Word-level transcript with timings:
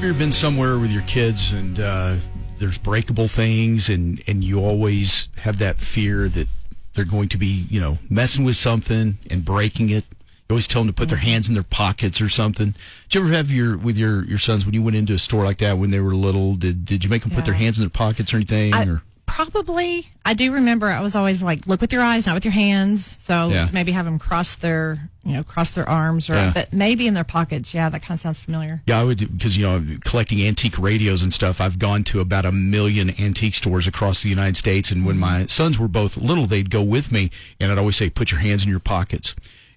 Have 0.00 0.06
you 0.06 0.10
ever 0.12 0.18
been 0.20 0.30
somewhere 0.30 0.78
with 0.78 0.92
your 0.92 1.02
kids 1.02 1.52
and 1.52 1.80
uh, 1.80 2.18
there's 2.60 2.78
breakable 2.78 3.26
things 3.26 3.88
and, 3.88 4.22
and 4.28 4.44
you 4.44 4.60
always 4.60 5.26
have 5.38 5.58
that 5.58 5.78
fear 5.78 6.28
that 6.28 6.46
they're 6.92 7.04
going 7.04 7.28
to 7.30 7.36
be, 7.36 7.66
you 7.68 7.80
know, 7.80 7.98
messing 8.08 8.44
with 8.44 8.54
something 8.54 9.18
and 9.28 9.44
breaking 9.44 9.90
it? 9.90 10.06
You 10.48 10.52
always 10.52 10.68
tell 10.68 10.82
them 10.82 10.86
to 10.86 10.94
put 10.94 11.08
their 11.08 11.18
hands 11.18 11.48
in 11.48 11.54
their 11.54 11.64
pockets 11.64 12.20
or 12.20 12.28
something. 12.28 12.76
Did 13.08 13.14
you 13.16 13.20
ever 13.22 13.32
have 13.32 13.50
your 13.50 13.76
with 13.76 13.98
your, 13.98 14.24
your 14.24 14.38
sons 14.38 14.64
when 14.64 14.72
you 14.72 14.84
went 14.84 14.94
into 14.94 15.14
a 15.14 15.18
store 15.18 15.44
like 15.44 15.58
that 15.58 15.78
when 15.78 15.90
they 15.90 15.98
were 15.98 16.14
little? 16.14 16.54
Did 16.54 16.84
did 16.84 17.02
you 17.02 17.10
make 17.10 17.22
them 17.22 17.32
put 17.32 17.44
their 17.44 17.54
hands 17.54 17.76
in 17.80 17.82
their 17.82 17.90
pockets 17.90 18.32
or 18.32 18.36
anything? 18.36 18.74
I, 18.74 18.86
or 18.86 19.02
probably. 19.44 20.06
I 20.26 20.34
do 20.34 20.52
remember 20.52 20.86
I 20.88 21.00
was 21.00 21.14
always 21.14 21.42
like, 21.42 21.66
look 21.66 21.80
with 21.80 21.92
your 21.92 22.02
eyes, 22.02 22.26
not 22.26 22.34
with 22.34 22.44
your 22.44 22.52
hands. 22.52 23.16
So 23.22 23.50
Yeah. 23.50 23.68
maybe 23.72 23.92
have 23.92 24.04
them 24.04 24.18
cross 24.18 24.56
their, 24.56 25.10
you 25.24 25.32
know, 25.34 25.44
cross 25.44 25.70
their 25.70 25.88
arms 25.88 26.28
or, 26.28 26.34
Yeah. 26.34 26.50
but 26.52 26.72
maybe 26.72 27.06
in 27.06 27.14
their 27.14 27.24
pockets. 27.24 27.72
Yeah, 27.72 27.88
that 27.88 28.00
kind 28.02 28.16
of 28.16 28.20
sounds 28.20 28.40
familiar. 28.40 28.82
Yeah, 28.86 29.00
I 29.00 29.04
would 29.04 29.18
because 29.38 29.56
you 29.56 29.64
know 29.64 29.84
collecting 30.04 30.42
antique 30.42 30.76
radios 30.78 31.22
and 31.22 31.32
stuff. 31.32 31.60
I've 31.60 31.78
gone 31.78 32.02
to 32.04 32.20
about 32.20 32.44
a 32.46 32.52
million 32.52 33.14
antique 33.20 33.54
stores 33.54 33.86
across 33.86 34.22
the 34.22 34.28
United 34.28 34.56
States, 34.56 34.90
and 34.90 35.06
when 35.06 35.18
my 35.18 35.46
sons 35.46 35.78
were 35.78 35.88
both 35.88 36.16
little, 36.16 36.46
they'd 36.46 36.70
go 36.70 36.82
with 36.82 37.12
me, 37.12 37.30
and 37.60 37.70
I'd 37.70 37.78
always 37.78 37.96
say, 37.96 38.10
"Put 38.10 38.30
your 38.32 38.40
hands 38.40 38.64
in 38.64 38.70
your 38.70 38.80
pockets 38.80 39.34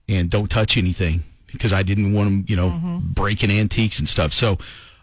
and 0.10 0.30
don't 0.30 0.50
touch 0.50 0.76
anything," 0.78 1.24
because 1.48 1.72
I 1.72 1.84
didn't 1.84 2.14
want 2.14 2.30
them, 2.30 2.46
you 2.48 2.56
know, 2.56 3.00
breaking 3.14 3.52
antiques 3.52 4.00
and 4.00 4.10
stuff. 4.10 4.34
So, 4.34 4.58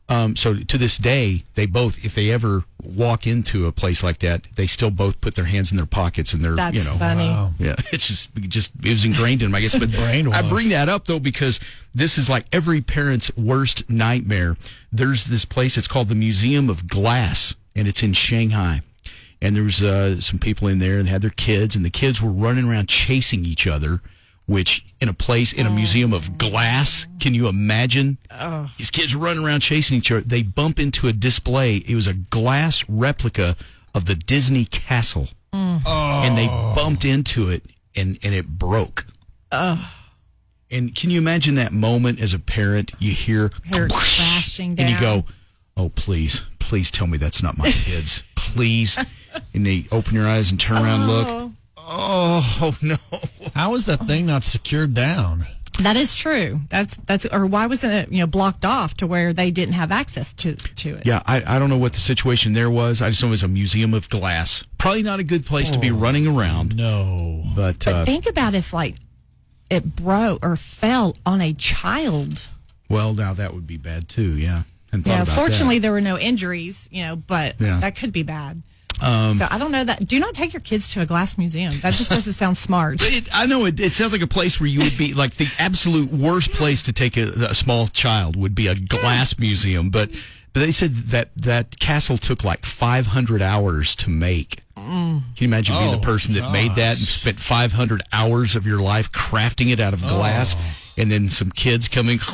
um, 0.08 0.34
so 0.36 0.54
to 0.54 0.78
this 0.78 0.96
day, 0.98 1.44
they 1.54 1.66
both, 1.66 2.04
if 2.04 2.14
they 2.14 2.30
ever 2.30 2.64
walk 2.88 3.26
into 3.26 3.66
a 3.66 3.72
place 3.72 4.02
like 4.02 4.18
that, 4.18 4.44
they 4.54 4.66
still 4.66 4.90
both 4.90 5.20
put 5.20 5.34
their 5.34 5.44
hands 5.44 5.70
in 5.70 5.76
their 5.76 5.86
pockets 5.86 6.32
and 6.32 6.42
they're, 6.42 6.56
That's 6.56 6.84
you 6.84 6.90
know, 6.90 6.96
funny. 6.96 7.54
yeah, 7.58 7.74
it's 7.92 8.08
just 8.08 8.34
just 8.48 8.72
it 8.84 8.90
was 8.90 9.04
ingrained 9.04 9.42
in 9.42 9.50
them, 9.50 9.54
I 9.54 9.60
guess. 9.60 9.78
But 9.78 9.94
I 9.98 10.48
bring 10.48 10.70
that 10.70 10.88
up 10.88 11.04
though 11.04 11.20
because 11.20 11.60
this 11.92 12.18
is 12.18 12.28
like 12.28 12.46
every 12.52 12.80
parent's 12.80 13.34
worst 13.36 13.88
nightmare. 13.90 14.56
There's 14.92 15.24
this 15.24 15.44
place. 15.44 15.76
It's 15.76 15.88
called 15.88 16.08
the 16.08 16.14
Museum 16.14 16.70
of 16.70 16.88
Glass, 16.88 17.54
and 17.76 17.86
it's 17.86 18.02
in 18.02 18.12
Shanghai. 18.12 18.82
And 19.40 19.54
there 19.54 19.62
was 19.62 19.82
uh, 19.82 20.20
some 20.20 20.40
people 20.40 20.66
in 20.66 20.80
there 20.80 20.98
and 20.98 21.06
they 21.06 21.10
had 21.12 21.22
their 21.22 21.30
kids, 21.30 21.76
and 21.76 21.84
the 21.84 21.90
kids 21.90 22.20
were 22.20 22.32
running 22.32 22.68
around 22.68 22.88
chasing 22.88 23.44
each 23.44 23.66
other. 23.66 24.00
Which 24.48 24.84
in 24.98 25.08
a 25.08 25.12
place 25.12 25.52
in 25.52 25.66
a 25.66 25.70
museum 25.70 26.12
of 26.12 26.38
glass, 26.38 27.06
can 27.20 27.34
you 27.34 27.48
imagine? 27.48 28.16
These 28.78 28.90
kids 28.90 29.14
running 29.14 29.44
around 29.44 29.60
chasing 29.60 29.98
each 29.98 30.10
other. 30.10 30.22
They 30.22 30.42
bump 30.42 30.80
into 30.80 31.06
a 31.06 31.12
display. 31.12 31.76
It 31.76 31.94
was 31.94 32.06
a 32.06 32.14
glass 32.14 32.84
replica 32.88 33.56
of 33.94 34.06
the 34.06 34.14
Disney 34.14 34.64
castle 34.64 35.28
and 35.52 36.36
they 36.36 36.46
bumped 36.74 37.04
into 37.04 37.48
it 37.50 37.66
and, 37.94 38.18
and 38.22 38.34
it 38.34 38.46
broke. 38.46 39.06
And 40.70 40.94
can 40.94 41.10
you 41.10 41.18
imagine 41.18 41.54
that 41.54 41.72
moment 41.72 42.20
as 42.20 42.34
a 42.34 42.38
parent? 42.38 42.92
You 42.98 43.12
hear, 43.12 43.48
crashing 43.72 44.78
and 44.78 44.90
you 44.90 45.00
go, 45.00 45.24
"Oh, 45.76 45.88
please, 45.88 46.42
please 46.58 46.90
tell 46.90 47.06
me 47.06 47.16
that's 47.16 47.42
not 47.42 47.56
my 47.56 47.70
kids, 47.70 48.22
please." 48.36 48.98
and 49.54 49.64
they 49.64 49.86
open 49.90 50.14
your 50.14 50.28
eyes 50.28 50.50
and 50.50 50.60
turn 50.60 50.76
around, 50.76 51.00
and 51.00 51.10
look. 51.10 51.52
Oh, 51.78 52.58
oh 52.60 52.76
no! 52.82 52.96
How 53.58 53.74
is 53.74 53.86
that 53.86 53.98
thing 54.06 54.24
not 54.26 54.44
secured 54.44 54.94
down? 54.94 55.44
That 55.80 55.96
is 55.96 56.16
true. 56.16 56.60
That's, 56.70 56.96
that's, 56.98 57.26
or 57.26 57.46
why 57.46 57.66
wasn't 57.66 57.92
it, 57.92 58.12
you 58.12 58.20
know, 58.20 58.26
blocked 58.26 58.64
off 58.64 58.94
to 58.98 59.06
where 59.06 59.32
they 59.32 59.50
didn't 59.50 59.74
have 59.74 59.90
access 59.92 60.32
to, 60.34 60.54
to 60.56 60.94
it? 60.96 61.06
Yeah, 61.06 61.22
I, 61.26 61.42
I 61.44 61.58
don't 61.58 61.68
know 61.68 61.76
what 61.78 61.92
the 61.92 62.00
situation 62.00 62.52
there 62.52 62.70
was. 62.70 63.02
I 63.02 63.10
just 63.10 63.22
know 63.22 63.28
it 63.28 63.30
was 63.32 63.42
a 63.42 63.48
museum 63.48 63.94
of 63.94 64.08
glass. 64.08 64.64
Probably 64.78 65.02
not 65.02 65.20
a 65.20 65.24
good 65.24 65.44
place 65.44 65.70
to 65.72 65.78
be 65.78 65.90
running 65.90 66.26
around. 66.26 66.76
No. 66.76 67.42
But, 67.54 67.84
But 67.84 67.94
uh, 67.94 68.04
think 68.04 68.28
about 68.28 68.54
if 68.54 68.72
like 68.72 68.94
it 69.70 69.96
broke 69.96 70.44
or 70.44 70.56
fell 70.56 71.14
on 71.26 71.40
a 71.40 71.52
child. 71.52 72.46
well, 72.88 73.12
now 73.12 73.34
that 73.34 73.54
would 73.54 73.66
be 73.66 73.76
bad 73.76 74.08
too. 74.08 74.36
Yeah. 74.36 74.62
Hadn't 74.92 75.06
Yeah, 75.06 75.14
about 75.22 75.26
that. 75.26 75.34
fortunately 75.36 75.78
there 75.80 75.92
were 75.92 76.00
no 76.00 76.16
injuries, 76.18 76.88
you 76.90 77.02
know, 77.04 77.16
but 77.16 77.60
Yeah. 77.60 77.80
That 77.80 77.96
could 77.96 78.12
be 78.12 78.22
bad. 78.22 78.62
Um, 79.02 79.36
so 79.36 79.46
I 79.50 79.58
don't 79.58 79.70
know 79.72 79.84
that. 79.84 80.06
Do 80.06 80.18
not 80.18 80.34
take 80.34 80.52
your 80.52 80.60
kids 80.60 80.92
to 80.94 81.00
a 81.00 81.06
glass 81.06 81.38
museum. 81.38 81.72
That 81.80 81.94
just 81.94 82.10
doesn't 82.10 82.32
sound 82.32 82.56
smart. 82.56 83.00
It, 83.10 83.28
I 83.32 83.46
know 83.46 83.64
it, 83.64 83.80
it 83.80 83.92
sounds 83.92 84.12
like 84.12 84.22
a 84.22 84.26
place 84.26 84.60
where 84.60 84.68
you 84.68 84.80
would 84.80 84.98
be 84.98 85.14
like 85.14 85.34
the 85.36 85.46
absolute 85.58 86.12
worst 86.12 86.52
place 86.52 86.82
to 86.84 86.92
take 86.92 87.16
a, 87.16 87.28
a 87.50 87.54
small 87.54 87.86
child 87.86 88.36
would 88.36 88.54
be 88.54 88.66
a 88.66 88.74
glass 88.74 89.38
museum, 89.38 89.88
but 89.90 90.10
but 90.52 90.60
they 90.60 90.72
said 90.72 90.90
that 90.90 91.30
that 91.36 91.78
castle 91.78 92.16
took 92.18 92.42
like 92.44 92.64
500 92.64 93.40
hours 93.42 93.94
to 93.96 94.10
make. 94.10 94.62
Can 94.74 95.22
you 95.36 95.46
imagine 95.46 95.76
being 95.76 95.90
the 95.90 95.96
Oh, 95.98 96.00
person 96.00 96.34
that 96.34 96.52
made 96.52 96.74
that 96.76 96.96
and 96.98 97.06
spent 97.06 97.38
500 97.38 98.02
hours 98.12 98.56
of 98.56 98.66
your 98.66 98.80
life 98.80 99.10
crafting 99.12 99.72
it 99.72 99.80
out 99.80 99.92
of 99.92 100.00
glass, 100.02 100.56
oh. 100.58 100.76
and 100.96 101.10
then 101.10 101.28
some 101.28 101.50
kids 101.50 101.88
coming? 101.88 102.18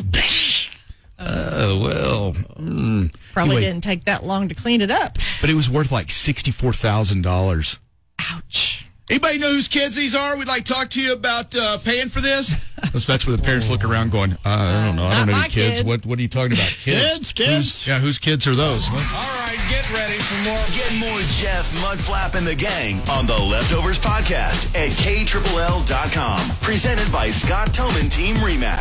Oh 1.18 1.80
well, 1.80 2.32
mm. 2.58 3.14
Probably 3.32 3.56
Anyway, 3.56 3.70
didn't 3.72 3.84
take 3.84 4.04
that 4.04 4.24
long 4.24 4.48
to 4.48 4.54
clean 4.54 4.80
it 4.80 4.90
up. 4.90 5.14
but 5.40 5.48
it 5.50 5.54
was 5.54 5.70
worth 5.70 5.92
like 5.92 6.10
sixty-four 6.10 6.72
thousand 6.72 7.22
dollars. 7.22 7.78
Ouch. 8.32 8.80
Anybody 9.10 9.38
know 9.38 9.50
whose 9.52 9.68
kids 9.68 9.96
these 9.96 10.14
are? 10.14 10.38
We'd 10.38 10.48
like 10.48 10.64
to 10.64 10.72
talk 10.72 10.88
to 10.90 11.00
you 11.00 11.12
about 11.12 11.54
uh, 11.54 11.76
paying 11.84 12.08
for 12.08 12.20
this. 12.22 12.56
That's 13.06 13.26
where 13.26 13.36
the 13.36 13.42
parents 13.42 13.68
look 13.68 13.84
around 13.84 14.12
going, 14.12 14.32
uh, 14.32 14.36
I 14.46 14.86
don't 14.86 14.96
know. 14.96 15.04
I 15.06 15.18
don't 15.18 15.26
know 15.28 15.38
any 15.40 15.48
kids. 15.50 15.80
kid. 15.80 15.86
What 15.86 16.06
What 16.06 16.18
are 16.18 16.22
you 16.22 16.28
talking 16.28 16.52
about? 16.52 16.64
Kids, 16.80 17.32
kids. 17.34 17.84
Whose- 17.84 17.86
yeah, 17.88 17.98
whose 18.00 18.18
kids 18.18 18.46
are 18.48 18.54
those? 18.54 18.88
All 18.88 18.96
right, 18.96 19.60
get 19.68 19.84
ready 19.92 20.16
for 20.18 20.38
more. 20.48 20.64
Get 20.72 20.88
more 20.98 21.20
Jeff 21.36 21.68
Mudflap 21.84 22.34
and 22.34 22.46
the 22.46 22.56
gang 22.56 22.96
on 23.12 23.26
the 23.26 23.36
Leftovers 23.38 23.98
podcast 23.98 24.72
at 24.74 24.90
KLL.com. 25.04 26.40
Presented 26.62 27.12
by 27.12 27.28
Scott 27.28 27.74
Tillman 27.74 28.08
Team 28.08 28.36
Remax. 28.36 28.72